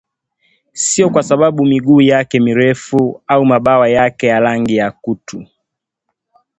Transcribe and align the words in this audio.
Sio 0.73 1.09
kwa 1.09 1.23
sababu 1.23 1.63
ya 1.63 1.69
miguu 1.69 2.01
yake 2.01 2.39
mirefu 2.39 3.21
au 3.27 3.45
mabawa 3.45 3.89
yake 3.89 4.27
ya 4.27 4.39
rangi 4.39 4.75
ya 4.75 4.91
kutu 4.91 5.47